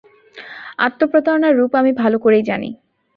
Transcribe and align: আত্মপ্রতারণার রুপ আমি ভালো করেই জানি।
আত্মপ্রতারণার 0.79 1.57
রুপ 1.57 1.73
আমি 1.75 1.91
ভালো 1.93 2.17
করেই 2.19 2.43
জানি। 2.43 2.69